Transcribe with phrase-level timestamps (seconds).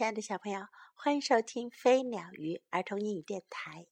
[0.00, 0.62] 亲爱的小朋友，
[0.94, 3.86] 欢迎收听飞鸟鱼儿童英语电台。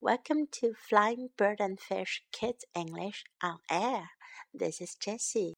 [0.00, 4.08] Welcome to Flying Bird and Fish Kids English on Air.
[4.52, 5.54] This is Jessie.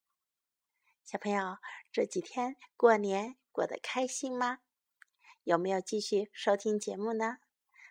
[1.03, 1.57] 小朋友，
[1.91, 4.59] 这几天过年过得开心吗？
[5.43, 7.39] 有没有继续收听节目呢？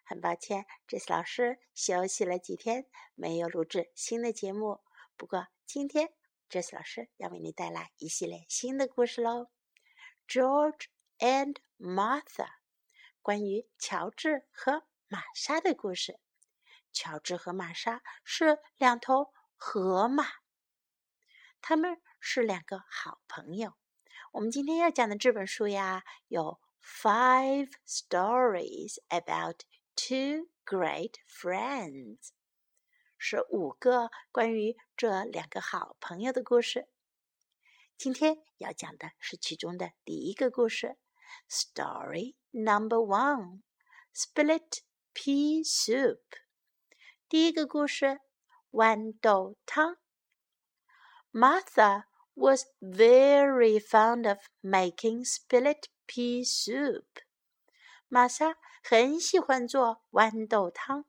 [0.05, 2.87] 很抱歉，Jessie 老师休息了几天，
[3.17, 4.79] 没有录制新的节目。
[5.17, 6.13] 不过今天
[6.49, 9.49] ，Jessie 老师要为你带来一系列新的故事喽。
[10.29, 10.87] George
[11.19, 12.49] and Martha，
[13.23, 16.19] 关于乔治和玛莎的故事。
[16.93, 20.25] 乔治和玛莎是两头河马，
[21.61, 23.75] 他们是两个好朋友。
[24.33, 29.61] 我们今天要讲的这本书呀，有 Five Stories about
[29.95, 32.31] Two Great Friends，
[33.19, 36.89] 是五个关于这两个好朋友的故事。
[37.99, 40.99] 今天要讲的是其中的第一个故事。
[41.50, 43.64] Story number one:
[44.14, 44.84] Split
[45.14, 46.22] Pea Soup。
[47.28, 48.22] 第一个故事：
[48.72, 49.98] 豌豆汤。
[51.34, 57.06] Martha was very fond of making split pea soup。
[58.08, 61.06] 玛莎很喜欢做豌豆汤。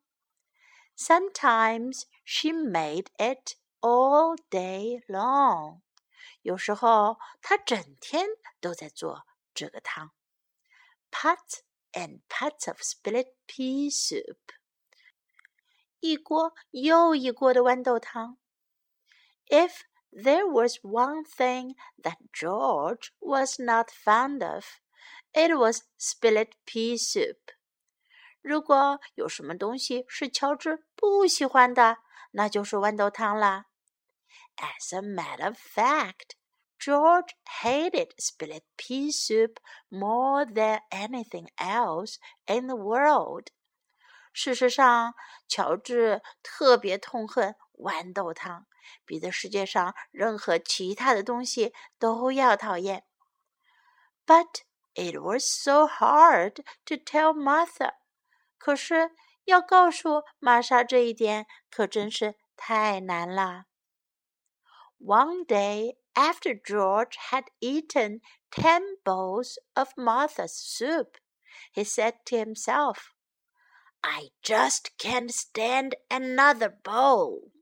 [0.97, 5.83] Sometimes she made it all day long。
[6.43, 8.27] 有时候她整天
[8.61, 9.25] 都在做
[9.57, 10.13] 这个汤。
[11.11, 11.61] pots
[11.93, 14.39] and pots of split pea soup，
[16.01, 18.39] 一锅又一锅的豌豆汤。
[19.49, 24.65] If there was one thing that George was not fond of,
[25.33, 27.39] it was split pea soup.
[28.41, 31.99] 如果有什么东西是乔治不喜欢的，
[32.33, 33.67] 那就是豌豆汤啦。
[34.57, 36.37] As a matter of fact,
[36.79, 39.59] George hated split pea soup
[39.89, 43.49] more than anything else in the world.
[44.33, 45.15] 事实上，
[45.47, 48.67] 乔治特别痛恨豌豆汤，
[49.05, 53.05] 比这世界上任何其他的东西都要讨厌。
[54.27, 54.63] But
[54.95, 57.93] it was so hard to tell Martha.
[58.59, 59.11] 可是
[59.45, 63.67] 要告诉玛莎这一点，可真是太难了。
[64.99, 68.21] One day after George had eaten
[68.51, 71.17] ten bowls of Martha's soup,
[71.73, 73.15] he said to himself,
[74.03, 77.53] I just can't stand another bowl,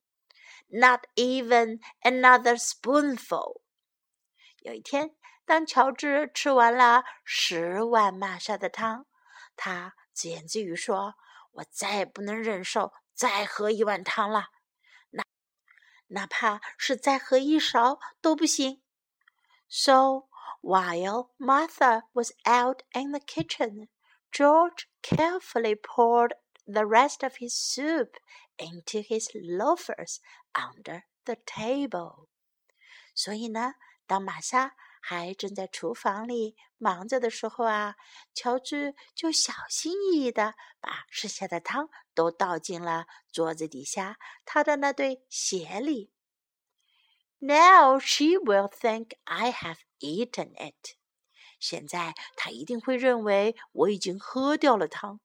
[0.71, 3.63] not even another spoonful.
[4.63, 9.07] 有一天，当乔治吃完了十碗玛莎的汤，
[9.57, 14.47] 他自言自语说：“我再也不能忍受再喝一碗汤了。”
[16.09, 18.83] 哪怕是再喝一勺都不行。
[19.69, 20.29] So
[20.61, 23.89] while Martha was out in the kitchen,
[24.33, 26.35] George carefully poured
[26.67, 28.17] the rest of his soup
[28.57, 30.19] into his loafers
[30.53, 32.27] under the table.
[33.15, 33.75] 所以呢，
[34.07, 34.75] 当玛莎
[35.08, 37.96] 还正在厨房里忙着的时候啊，
[38.34, 46.12] 乔治就小心翼翼地把剩下的汤都倒进了桌子底下他的那对鞋里。
[47.38, 50.96] Now she will think I have eaten it。
[51.60, 55.20] 现在她一定会认为我已经喝掉了汤。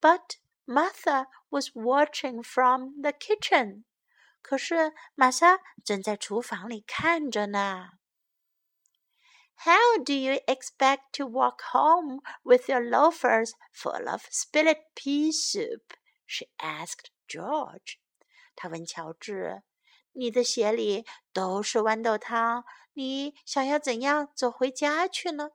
[0.00, 3.84] But Martha was watching from the kitchen。
[4.42, 7.90] 可是玛莎正在厨房里看着呢。
[9.56, 15.94] How do you expect to walk home with your loafers full of split pea soup?
[16.26, 17.98] she asked George.
[18.56, 19.62] 她问乔治
[20.12, 25.50] ：“你的鞋里都是豌豆汤，你想要怎样走回家去呢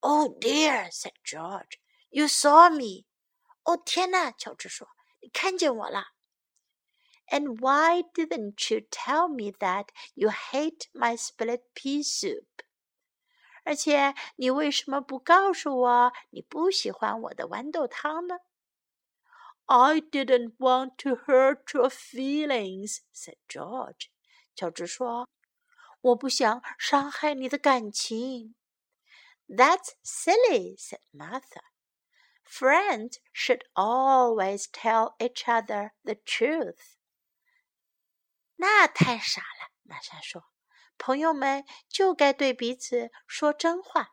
[0.00, 1.78] ？”“Oh dear,” said George.
[2.10, 3.06] “You saw me.”
[3.62, 4.88] oh, “哦天哪！”乔治说
[5.20, 6.08] ，“你看见我了。”
[7.30, 12.62] And why didn't you tell me that you hate my split pea soup?
[13.68, 18.38] 而且你为什么不告诉我你不喜欢我的豌豆汤呢
[19.66, 24.06] ？I didn't want to hurt your feelings," said George.
[24.54, 25.28] 乔治说
[26.00, 28.54] ：“我不想伤害你的感情。”
[29.46, 31.60] That's silly," said Martha.
[32.46, 36.96] Friends should always tell each other the truth.
[38.56, 40.44] 那太傻了，玛莎说。
[40.97, 44.09] 朋友们就该对彼此说真话。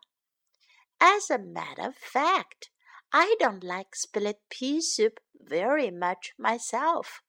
[0.99, 2.69] As a matter of fact,
[3.09, 7.19] I don't like split pea soup very much myself.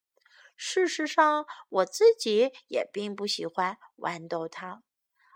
[0.56, 4.84] 事实上，我自己也并不喜欢豌豆汤。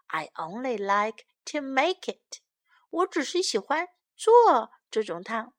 [0.08, 2.40] I only like to make it.
[2.90, 5.52] 我只是喜欢做这种汤。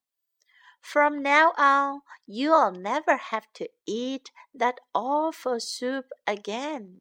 [0.80, 7.00] From now on, you'll never have to eat that awful soup again.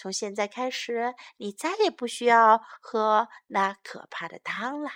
[0.00, 4.90] 从现在开始，你再也不需要喝那可怕的汤了。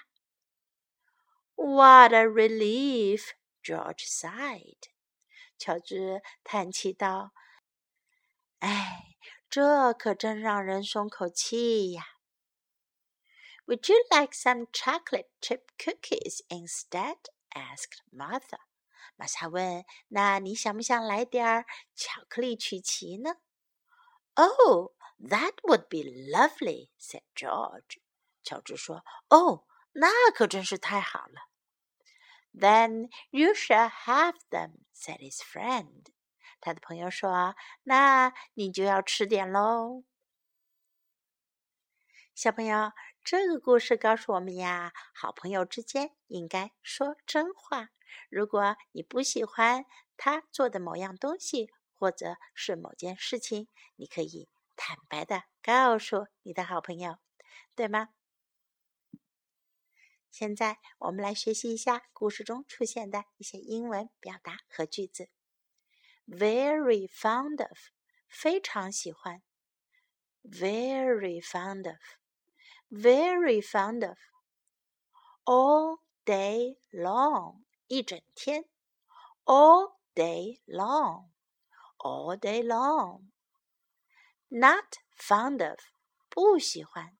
[1.57, 3.33] What a relief!
[3.63, 4.79] George sighed.
[5.59, 7.35] 乔治叹气道
[8.61, 9.15] ：“哎，
[9.51, 12.03] 这可真让人松口气呀。”
[13.67, 17.19] Would you like some chocolate chip cookies instead?
[17.51, 18.61] asked Martha.
[19.17, 23.35] 玛莎问：“那你想不想来点儿巧克力曲奇呢？”
[24.37, 28.01] Oh, that would be lovely," said George.
[28.43, 31.49] 乔治说：“哦，那可真是太好了。”
[32.53, 36.07] Then you shall have them," said his friend.
[36.61, 40.05] 他的朋友说：“那你就要吃点喽。”
[42.35, 42.93] 小朋友，
[43.23, 47.91] 这个故事告诉我们呀，好朋友之间应该说真话。
[48.29, 49.85] 如果你不喜欢
[50.17, 57.19] 他做的某样东西，或者是某件事情，你可以坦白的告诉你的好朋友，
[57.75, 58.11] 对吗？
[60.31, 65.31] 现在我们来学习一下故事中出现的一些英文表达和句子。
[66.27, 67.79] Very fond of，
[68.29, 69.43] 非常喜欢。
[70.43, 74.19] Very fond of，very fond of。
[75.45, 78.65] All day long，一整天。
[79.45, 81.29] All day long
[82.04, 85.80] long，all day long。Not fond of，
[86.30, 87.18] 不喜欢。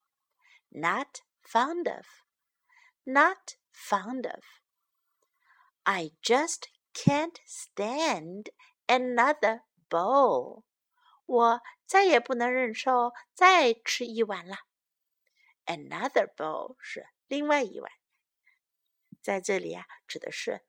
[0.70, 4.44] Not fond of。not fond of.
[5.84, 8.50] I just can't stand
[8.88, 10.64] another bowl.
[11.26, 14.58] 我再也不能忍受再吃一碗了。
[15.66, 17.92] Another bowl 是另外一碗，
[19.22, 20.66] 在这里啊，指的是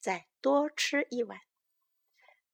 [0.00, 1.40] 再多吃一碗。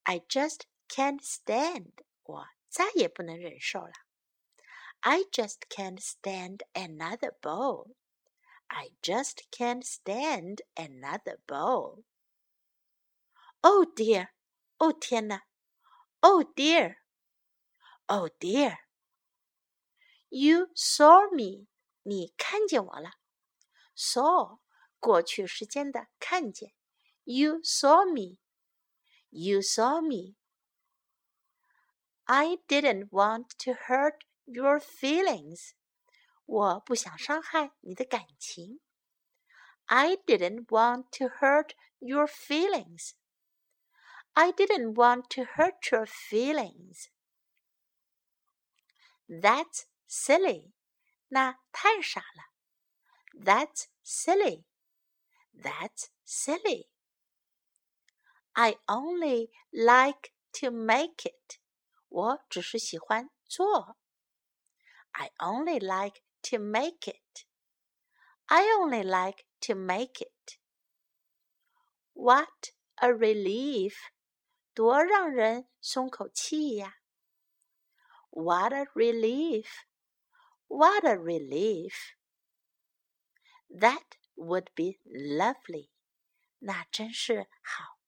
[0.02, 1.92] I just can't stand，
[2.24, 3.92] 我再也不能忍受了。
[5.00, 12.04] I just can't stand another bowl。I just can't stand another bowl.
[13.60, 14.30] Oh dear!
[14.78, 15.42] Oh 天哪！
[16.20, 16.96] Oh dear!
[18.06, 18.78] Oh dear!
[20.28, 21.66] You saw me.
[22.02, 23.12] 你看见我了。
[23.94, 24.60] Saw
[24.98, 26.72] 过去时间的看见。
[27.24, 28.38] You saw me.
[29.30, 30.35] You saw me.
[32.26, 35.72] I didn't want to hurt your feelings.
[36.46, 38.80] 我不想伤害你的感情。
[39.86, 43.12] I didn't want to hurt your feelings.
[44.34, 47.08] I didn't want to hurt your feelings.
[49.28, 50.72] That's silly.
[51.28, 52.52] 那太傻了。
[53.34, 54.64] That's silly.
[55.54, 56.88] That's silly.
[58.54, 61.58] I only like to make it.
[62.08, 63.96] 我只是喜欢做。
[65.12, 67.46] I only like to make it.
[68.46, 70.58] I only like to make it.
[72.12, 73.94] What a relief!
[74.74, 76.98] 多让人松口气呀！
[78.30, 79.68] What a relief!
[80.66, 82.14] What a relief!
[83.68, 84.04] That
[84.36, 85.90] would be lovely.
[86.58, 87.98] 那真是好，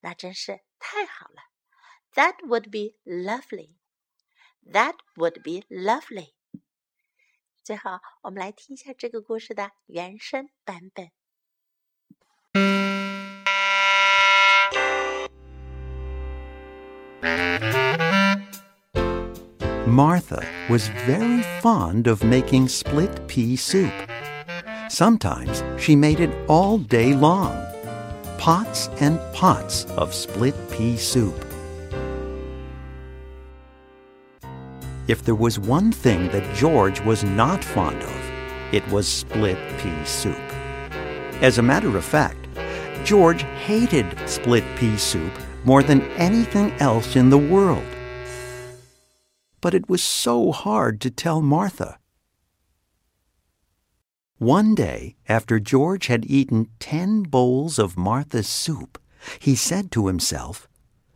[0.00, 1.42] 那真是太好了。
[2.14, 3.76] That would be lovely.
[4.70, 6.34] That would be lovely.
[7.62, 11.10] 最后，我们来听一下这个故事的原声版本。
[19.86, 23.92] Martha was very fond of making split pea soup.
[24.88, 27.54] Sometimes she made it all day long.
[28.38, 31.34] Pots and pots of split pea soup.
[35.07, 38.31] If there was one thing that George was not fond of,
[38.71, 40.35] it was split pea soup.
[41.41, 42.47] As a matter of fact,
[43.03, 45.31] George hated split pea soup
[45.63, 47.85] more than anything else in the world.
[49.61, 51.99] But it was so hard to tell Martha.
[54.39, 58.99] One day, after George had eaten ten bowls of Martha's soup,
[59.39, 60.67] he said to himself,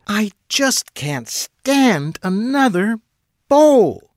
[0.08, 3.00] I just can't stand another
[3.50, 4.12] bowl,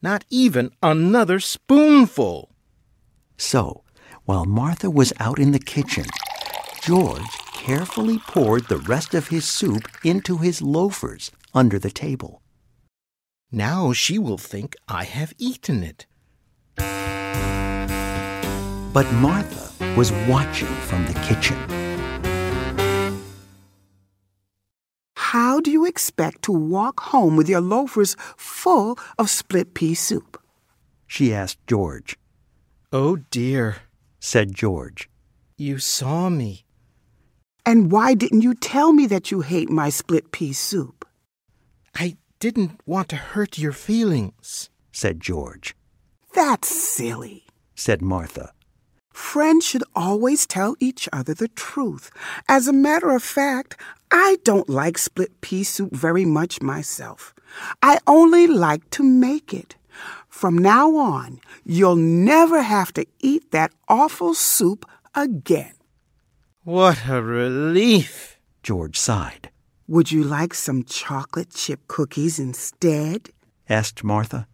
[0.00, 2.52] not even another spoonful.
[3.36, 3.82] So,
[4.24, 6.06] while Martha was out in the kitchen,
[6.82, 12.42] George carefully poured the rest of his soup into his loafers under the table.
[13.50, 16.06] Now she will think I have eaten it.
[18.92, 21.56] But Martha was watching from the kitchen.
[25.36, 30.40] How do you expect to walk home with your loafers full of split pea soup?
[31.06, 32.16] She asked George.
[32.90, 33.76] Oh dear,
[34.18, 35.10] Said George.
[35.58, 36.64] you saw me.
[37.66, 41.04] And why didn't you tell me that you hate my split pea soup?
[41.94, 44.70] I didn't want to hurt your feelings.
[44.90, 45.76] Said George.
[46.34, 47.44] That's silly.
[47.74, 48.52] Said Martha.
[49.16, 52.10] Friends should always tell each other the truth.
[52.48, 53.74] As a matter of fact,
[54.10, 57.34] I don't like split pea soup very much myself.
[57.82, 59.74] I only like to make it.
[60.28, 65.72] From now on, you'll never have to eat that awful soup again.
[66.62, 68.38] What a relief!
[68.62, 69.48] George sighed.
[69.88, 73.30] Would you like some chocolate chip cookies instead?
[73.66, 74.46] Asked Martha.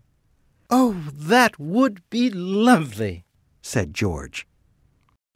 [0.71, 3.25] Oh, that would be lovely.
[3.61, 4.47] Said George.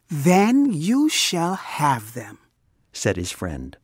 [0.10, 2.38] Then you shall have them.
[2.94, 3.78] Said his friend.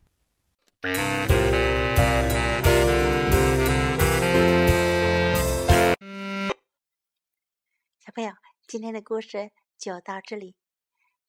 [7.98, 8.32] 小朋友，
[8.66, 10.56] 今天的故事就到这里。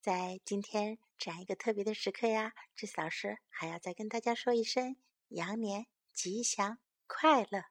[0.02, 4.96] 在今天这样一个特别的时刻呀，这次老师还要再跟大家说一声
[5.30, 7.64] 羊年吉祥快乐。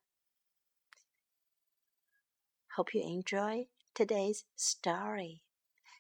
[2.77, 5.41] Hope you enjoy today's story.